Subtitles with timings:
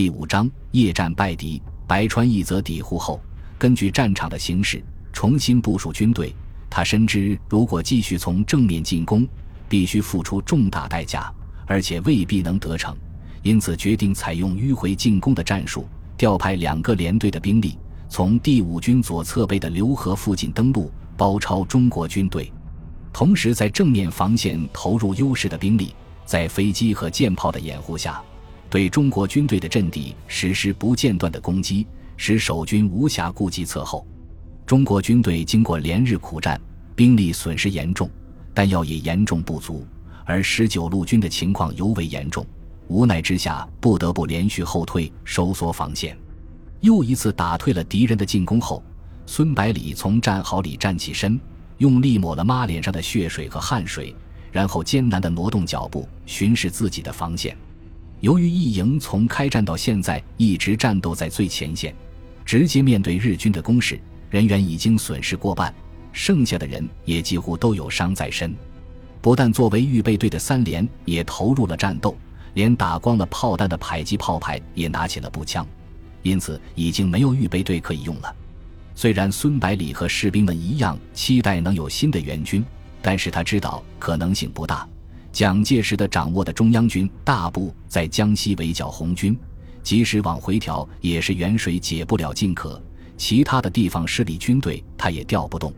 [0.00, 3.20] 第五章夜战败敌，白川义则抵护后，
[3.58, 6.34] 根据战场的形势重新部署军队。
[6.70, 9.28] 他深知，如果继续从正面进攻，
[9.68, 11.30] 必须付出重大代价，
[11.66, 12.96] 而且未必能得逞。
[13.42, 15.86] 因此，决定采用迂回进攻的战术，
[16.16, 17.76] 调派两个连队的兵力，
[18.08, 22.50] 从第五军左侧背的浏河附近登陆，包抄中国军队。
[23.12, 25.94] 同时，在正面防线投入优势的兵力，
[26.24, 28.18] 在飞机和舰炮的掩护下。
[28.70, 31.84] 对中国军队的阵地实施不间断的攻击，
[32.16, 34.06] 使守军无暇顾及侧后。
[34.64, 36.58] 中国军队经过连日苦战，
[36.94, 38.08] 兵力损失严重，
[38.54, 39.84] 弹药也严重不足。
[40.24, 42.46] 而十九路军的情况尤为严重，
[42.86, 46.16] 无奈之下不得不连续后退，收缩防线。
[46.78, 48.80] 又一次打退了敌人的进攻后，
[49.26, 51.40] 孙百里从战壕里站起身，
[51.78, 54.14] 用力抹了抹脸上的血水和汗水，
[54.52, 57.56] 然后艰难地挪动脚步，巡视自己的防线。
[58.20, 61.94] 由于一营从开战到现在一直战斗在最前线，
[62.44, 65.74] 直接面对日军的攻势，人员已经损失过半，
[66.12, 68.54] 剩下的人也几乎都有伤在身。
[69.22, 72.14] 不但作为预备队的三连也投入了战斗，
[72.54, 75.66] 连打光了炮弹的迫击炮排也拿起了步枪，
[76.22, 78.34] 因此已经没有预备队可以用了。
[78.94, 82.62] 虽然孙百里和士兵们一样期待能有新的援军，
[83.00, 84.86] 但是他知道可能性不大。
[85.32, 89.38] 蒋介石的掌握的中央军大部在江西围剿红军，
[89.82, 92.80] 即使往回调，也是远水解不了近渴。
[93.16, 95.72] 其他的地方势力军队，他也调不动。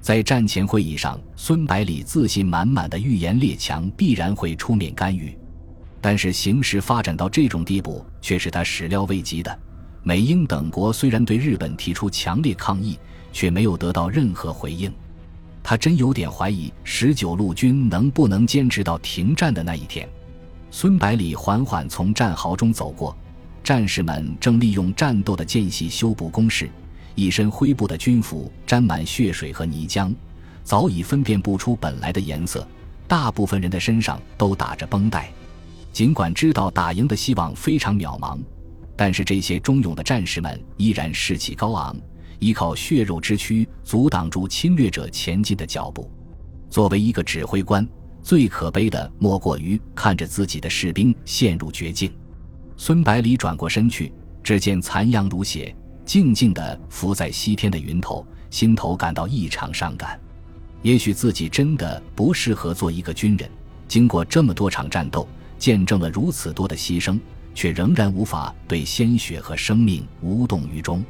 [0.00, 5.36] 在战前会议上，孙百里自信满满的预言列强必然会出面干预，
[6.00, 9.58] 但是形势发展到这种地步，却是他始料未及的。
[10.04, 12.96] 美英等国虽然对日本提出强烈抗议，
[13.32, 14.92] 却没有得到任何回应。
[15.68, 20.08] 他真有点怀疑十九路军能不能坚持到停战的那一天。
[20.70, 23.16] 孙百里缓缓从战壕中走过，
[23.64, 26.70] 战士们正利用战斗的间隙修补工事，
[27.16, 30.14] 一身灰布的军服沾满血水和泥浆，
[30.62, 32.64] 早已分辨不出本来的颜色。
[33.08, 35.32] 大部分人的身上都打着绷带。
[35.92, 38.38] 尽管知道打赢的希望非常渺茫，
[38.94, 41.96] 但是这些忠勇的战士们依然士气高昂。
[42.38, 46.10] 依靠血肉之躯阻挡住侵略者前进的脚步。
[46.68, 47.86] 作为一个指挥官，
[48.22, 52.12] 最可悲的莫过于看着自己的士兵陷入绝境。
[52.76, 55.74] 孙百里转过身去，只见残阳如血，
[56.04, 60.20] 静静地浮在西天的云头，心头感到异常伤感。
[60.82, 63.48] 也许自己真的不适合做一个军人。
[63.88, 65.26] 经过这么多场战斗，
[65.56, 67.18] 见证了如此多的牺牲，
[67.54, 71.02] 却仍然无法对鲜血和生命无动于衷。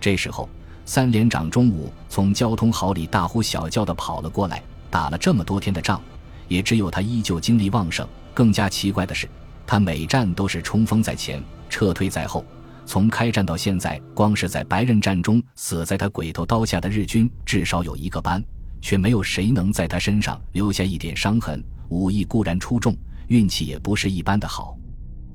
[0.00, 0.48] 这时候。
[0.88, 6.00] 三连长中午从交通壕里大呼小叫的跑了过来，打了这么多天的仗，
[6.48, 8.08] 也只有他依旧精力旺盛。
[8.32, 9.28] 更加奇怪的是，
[9.66, 12.42] 他每战都是冲锋在前，撤退在后。
[12.86, 18.42] 从开战到现在，光是在白刃战中死在他鬼头刀下的日军至少有一个班，
[18.80, 21.62] 却没有谁能在他身上留下一点伤痕。
[21.90, 22.96] 武艺固然出众，
[23.26, 24.74] 运气也不是一般的好。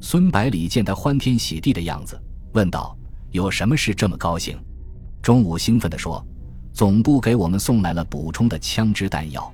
[0.01, 2.19] 孙百里见他欢天喜地的样子，
[2.53, 2.97] 问道
[3.29, 4.57] ：“有什么事这么高兴？”
[5.23, 6.23] 中午兴奋地说
[6.73, 9.49] ：“总部给我们送来了补充的枪支弹药，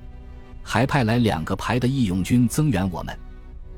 [0.64, 3.16] 还派来两个排的义勇军增援我们。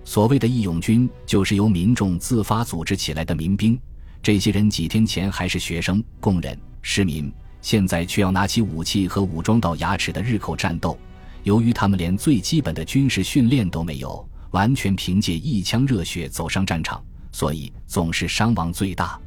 [0.02, 3.78] 所谓的义勇军，就是由民众自发组织起来的民兵。
[4.22, 10.98] 这些人几天前还是学生、工人、市民，现在却要拿起武器和武装到牙齿的日寇战斗。
[11.42, 19.20] 由于他们连最基本的军事训练都没有，完全凭借一腔热血走上战场，所以总是伤亡最大。”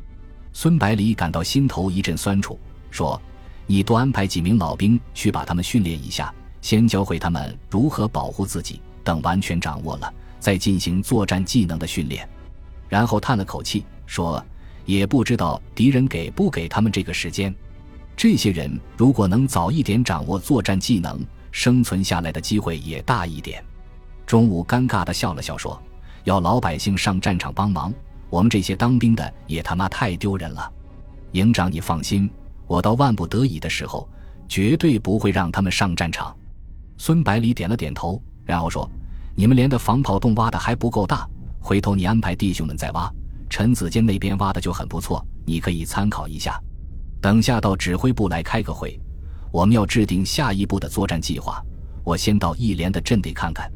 [0.58, 2.58] 孙百里感到心头一阵酸楚，
[2.90, 3.22] 说
[3.68, 12.26] ：“你多安排几名老兵去把他们训练一下，先教会他们如何保护自己，等完全掌握了，再进行作战技能的训练。”
[12.88, 14.42] 然后叹了口气，说
[14.88, 17.54] ：“也不知道敌人给不给他们这个时间。
[18.16, 21.20] 这些人如果能早一点掌握作战技能，
[21.52, 23.62] 生存下来的机会也大一点。”
[24.26, 25.78] 中午尴尬地笑了笑，说
[26.24, 27.94] ：“要老百姓上战场帮忙。”
[28.30, 30.72] 我们这些当兵的也他妈太丢人了，
[31.32, 32.30] 营长你放心，
[32.68, 34.08] 我到万不得已的时候，
[34.48, 36.36] 绝对不会让他们上战场。
[36.98, 38.90] 孙百里点了点头，然后说
[39.36, 41.28] ：“你们连的防炮洞挖的还不够大，
[41.60, 43.12] 回头你安排弟兄们再挖。
[43.50, 46.60] 陈子坚那边挖的就很不错，你可以参考一下。
[47.22, 49.00] 等下到指挥部来开个会，
[49.52, 51.62] 我们要制定下一步的作战计划。
[52.04, 53.72] 我先到一连的阵地看看。”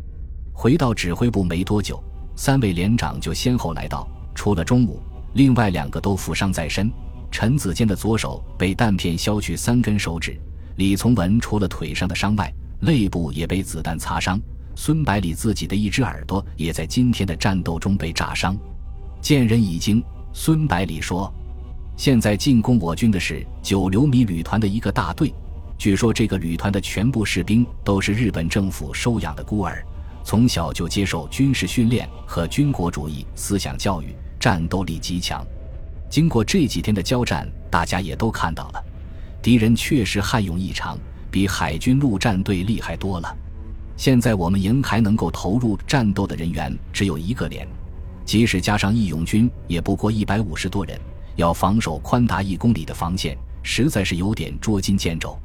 [0.54, 2.04] 回到指挥部没多久，
[2.36, 4.06] 三位连长就先后来到。
[4.40, 5.02] 除了中午，
[5.34, 6.90] 另外两个都负伤在身。
[7.30, 10.40] 陈子坚的左手被弹片削去三根手指，
[10.78, 12.50] 李从文除了腿上的伤外，
[12.80, 14.40] 肋部也被子弹擦伤。
[14.76, 18.56] 孙百里自己的一只耳朵也在今天的战斗中被炸伤。
[19.20, 20.02] 见人已经，
[20.32, 21.30] 孙百里说
[21.98, 25.34] ：“现在进攻我军的是九流米旅团的一个大队，
[25.78, 29.84] 据说这个旅团的全部士兵都是日本政府收养的孤儿，
[30.24, 35.46] 从小就接受军事训练和军国主义思想教育，战斗力极强。
[36.10, 38.84] 经过这几天的交战，大家也都看到了，
[39.42, 40.98] 敌人确实悍勇异常，
[41.30, 43.38] 比海军陆战队厉害多了。
[43.96, 47.68] 现在我们营还能够投入战斗的人员只有一个连。”
[48.26, 51.00] 即使加上义勇军，也不过一百五十多人，
[51.36, 55.36] 要防守宽达一公里的防线，实在是有点捉襟见肘。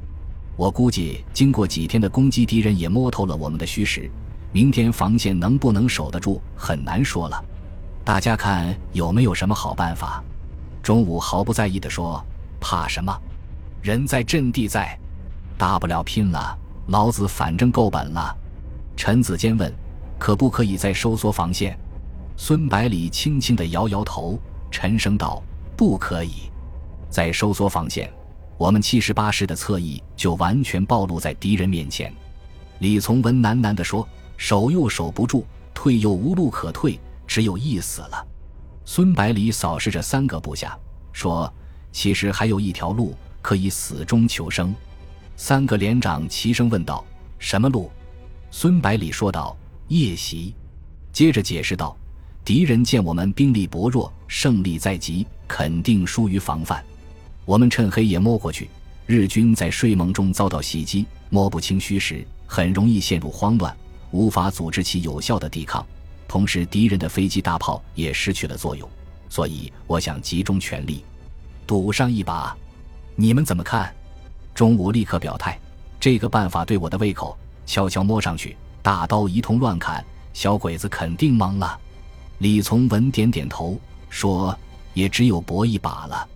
[0.55, 4.09] 我估计，经过几天的攻击，敌人也摸透了我们的虚实。
[4.51, 7.43] 明天防线能不能守得住，很难说了。
[8.05, 10.23] 大家看有没有什么好办法？
[10.83, 12.23] 中午毫不在意地说
[12.61, 13.11] ：“怕什么？
[13.81, 14.95] 人在阵地在，
[15.57, 16.55] 大不了拼了。
[16.85, 18.37] 老子反正够本了。”
[18.95, 19.73] 陈子坚问
[20.19, 21.75] ：“可不可以再收缩防线？”
[22.37, 25.41] 孙百里轻轻地摇摇头，沉声道
[25.75, 26.51] ：“不可以，
[27.09, 28.07] 再收缩防线，
[28.55, 32.13] 我们七十八师的侧翼就完全暴露在敌人面前。”
[32.77, 35.43] 李从文喃喃地说：“守又守不住，
[35.73, 38.27] 退又无路可退，只有一死了。”
[38.85, 40.77] 孙百里扫视着三个部下，
[41.11, 41.51] 说
[41.91, 44.73] ：“其实还有一条路可以死中求生。”
[45.35, 47.03] 三个连长齐声问道
[47.39, 47.91] ：“什么路？”
[48.51, 49.57] 孙百里说道
[49.89, 50.53] ：“夜袭。”
[51.11, 51.95] 接着解释道。
[52.43, 56.85] 敌人见我们兵力薄弱，胜利在即，肯定疏于防范。
[57.43, 58.69] 我们趁黑夜摸过去，
[59.07, 63.75] 日军在睡梦中遭到袭击，摸不清虚实，很容易陷入慌乱，
[64.11, 65.83] 无法组织起有效的抵抗。
[66.27, 68.89] 同时，敌人的飞机、大炮也失去了作用。
[69.29, 71.03] 所以，我想集中全力，
[71.67, 72.55] 赌上一把。
[73.15, 73.93] 你们怎么看？
[74.53, 75.59] 钟武立刻表态，
[75.99, 77.37] 这个办法对我的胃口。
[77.65, 81.79] 悄悄摸上去，大刀一通乱砍，小鬼子肯定懵了。
[82.37, 83.79] 李从文点点头，
[84.09, 84.57] 说
[84.93, 86.27] ：“也只有搏一把了。”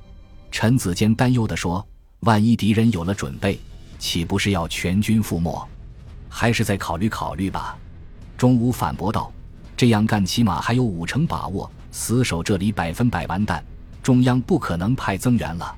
[0.51, 1.86] 陈子坚担忧地说
[2.21, 3.59] ：“万一敌人有了准备，
[4.00, 5.68] 岂不是要全军覆没？
[6.27, 7.77] 还是再考虑考虑吧。”
[8.36, 9.31] 钟武反驳道
[9.80, 13.64] ：“这样干起码还有五成把握，死守这里百分百完蛋。
[14.04, 15.74] 中央不可能派增援了。”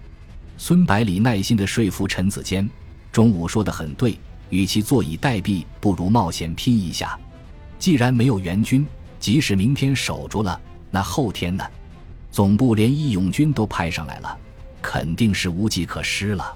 [0.57, 2.68] 孙百里耐心地说服陈子坚
[3.13, 4.18] ：“钟武说的很对，
[4.50, 7.15] 与其坐以待毙，不如冒险拼一下。
[7.77, 8.83] 既然没有援军。”
[9.19, 10.59] 即使明天守住了，
[10.89, 11.63] 那后天呢？
[12.31, 14.36] 总部连义勇军都派上来了，
[14.81, 16.51] 肯定是无计可施了。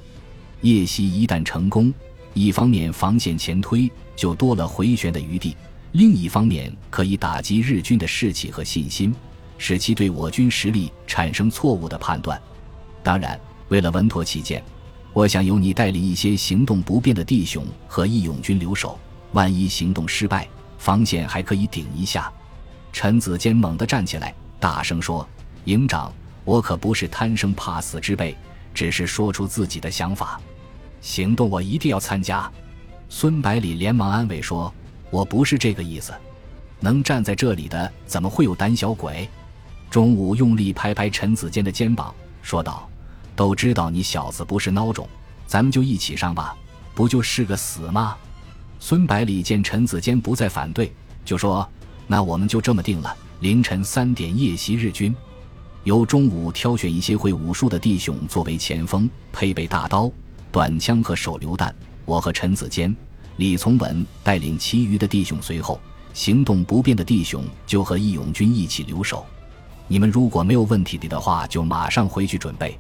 [0.61, 1.93] 夜袭一旦成功，
[2.33, 5.55] 一方面防线前推就多了回旋的余地，
[5.95, 9.15] 另一方面可以打击日军的士气和信心，
[9.57, 12.37] 使其对我军实力产生错误的判断。
[13.01, 13.39] 当然，
[13.69, 14.61] 为了稳妥起见，
[15.13, 18.99] 我想由你带领一些行动不便的弟兄和义勇军留守，
[19.31, 20.45] 万一行动失败，
[20.77, 22.29] 防线还可以顶一下。
[22.91, 25.25] 陈子坚猛地站起来，大声说
[25.63, 26.13] ：“营长，
[26.43, 28.35] 我可不是贪生怕死之辈，
[28.73, 30.41] 只是说出自己的想法。
[30.99, 32.51] 行动我一定要参加。”
[33.07, 34.73] 孙百里连忙安慰说
[35.15, 36.13] ：“我不是这个意思，
[36.81, 39.29] 能站在这里的怎么会有胆小鬼？”
[39.89, 42.89] 钟午用力拍拍陈子坚的肩膀，说道
[43.33, 45.07] ：“都知道你小子不是孬种，
[45.47, 46.53] 咱们就一起上吧，
[46.93, 48.17] 不就是个死吗？”
[48.77, 50.91] 孙百里见陈子坚不再反对，
[51.23, 51.65] 就说。
[52.07, 53.15] 那我们就这么定了。
[53.39, 55.15] 凌晨三点夜袭日军，
[55.85, 60.11] 由中午挑选一些会武术的弟兄作为前锋，配备大刀、
[60.51, 61.73] 短枪和手榴弹。
[62.03, 62.95] 我和陈子坚、
[63.37, 65.79] 李从文带领其余的弟兄随后。
[66.13, 69.25] 行动不便的弟兄就和义勇军一起留守。
[69.85, 72.79] 你们如果没有问题的话，就马上回去准备。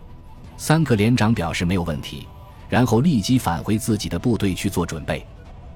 [0.55, 2.25] 三个连长表示没有问题，
[2.69, 5.25] 然后立即返回自己的部队去做准备。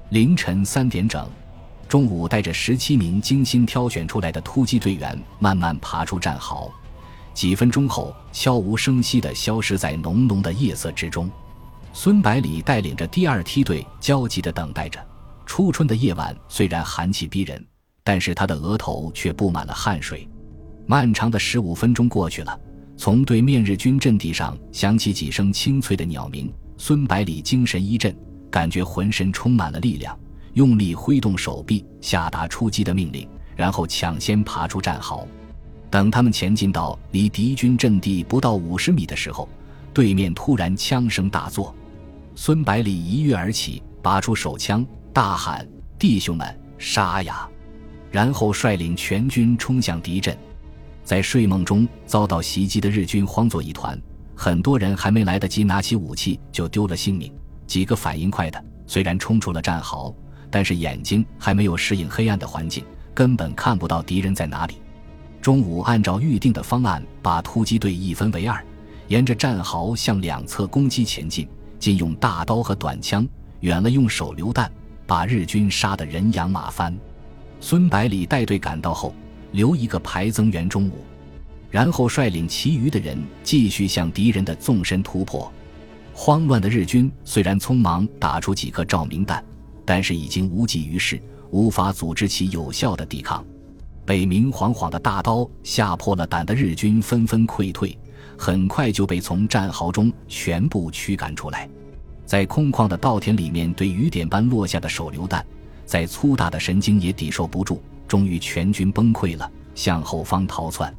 [0.08, 1.28] 凌晨三点整。
[1.86, 6.72] 中午，带着十七名精心挑选出来的突击队员慢慢爬出战壕，
[7.34, 11.30] 几分钟后，悄无声息地消失在浓浓的夜色之中。
[11.92, 15.04] 孙百里带领着第二梯队焦急地等待着。
[15.44, 17.64] 初春的夜晚虽然寒气逼人，
[18.04, 20.28] 但是他的额头却布满了汗水。
[20.86, 22.58] 漫长的十五分钟过去了，
[22.96, 28.16] 从对面日军阵地上响起几声清脆的鸟鸣，孙百里精神一振，
[28.50, 30.16] 感觉浑身充满了力量。
[30.54, 35.26] 用力挥动手臂，下达出击的命令，然后抢先爬出战壕。
[35.90, 39.48] 等他们前进到离敌军阵地不到五十米的时候，
[39.92, 41.74] 对面突然枪声大作。
[42.42, 44.82] 孙百里一跃而起，拔出手枪，
[45.12, 45.68] 大喊
[46.00, 47.46] ：“弟兄们，杀呀！”
[48.10, 50.34] 然后率领全军冲向敌阵。
[51.04, 54.00] 在睡梦中遭到袭击的日军慌作一团，
[54.34, 57.30] 很多人还没来得及拿起武器就丢了性命。
[57.66, 60.10] 几个反应快的，虽然冲出了战壕。
[60.50, 62.82] 但是眼睛还没有适应黑暗的环境，
[63.12, 64.76] 根本看不到敌人在哪里。
[65.42, 68.64] 中午按照预定的方案，把突击队一分为二，
[69.08, 71.46] 沿着战壕向两侧攻击前进。
[71.80, 73.26] 近用大刀和短枪，
[73.60, 74.70] 远了用手榴弹，
[75.06, 76.94] 把日军杀得人仰马翻。
[77.58, 79.14] 孙百里带队赶到后，
[79.52, 80.92] 留一个排增援中午，
[81.70, 85.50] 然后率领其余的人继续向敌人的纵深突破。
[86.12, 89.42] 慌乱的日军虽然匆忙打出几颗照明弹，
[89.86, 91.18] 但是已经无济于事，
[91.50, 93.42] 无法组织起有效的抵抗。
[94.04, 97.96] 被明晃晃的大刀吓破了胆的日军纷纷溃退，
[98.40, 101.68] 很快就被从战壕中全部驱赶出来。
[102.24, 105.44] 在空旷的稻田里面，对雨点般落下的手榴弹，
[105.84, 110.90] 在粗大的神经也抵受不住，终于全军崩溃了，向后方逃窜。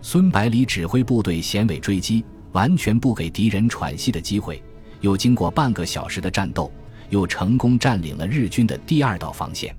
[0.00, 4.62] 孙百里指挥部队衔尾追击，完全不给敌人喘息的机会。
[5.00, 6.70] 又经过半个小时的战斗，
[7.10, 9.74] 又成功占领了日军的第二道防线。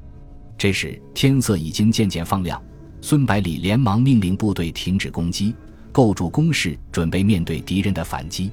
[0.57, 2.61] 这时天色已经渐渐放亮，
[2.99, 5.55] 孙百里连忙命令部队停止攻击，
[5.91, 8.51] 构筑工事，准备面对敌人的反击。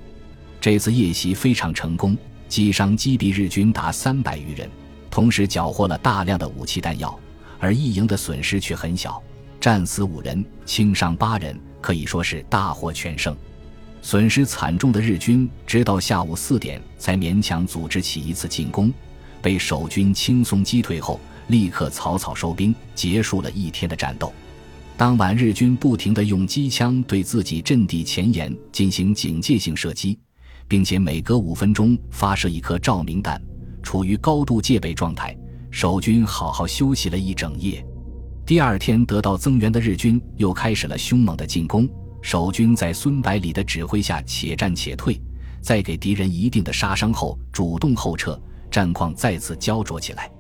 [0.61, 2.17] 这次夜袭非常成功，
[2.49, 4.69] 击伤击毙日军达三百余人，
[5.11, 7.19] 同时缴获了大量的武器弹药，
[7.59, 9.23] 而一营的损失却很小，
[9.61, 13.37] 战死五人，轻伤八人，可以说是大获全胜。
[14.01, 18.93] 损失惨重的日军直到下午四点才勉强组织起一次进攻，
[19.41, 21.21] 被守军轻松击退后。
[21.49, 24.33] 立刻草草收兵，结束了一天的战斗。
[24.97, 30.17] 当晚，日军不停地用机枪对自己阵地前沿进行警戒性射击，
[30.69, 33.43] 并且每隔五分钟发射一颗照明弹，
[33.83, 35.37] 处于高度戒备状态。
[35.69, 37.85] 守军好好休息了一整夜。
[38.47, 41.89] 第二天，得到增援的日军又开始了凶猛的进攻。
[42.23, 45.21] 守军在孙百里的指挥下，且战且退，
[45.61, 50.31] 在给敌人一定的杀伤后，主动后撤，战况再次焦灼起来。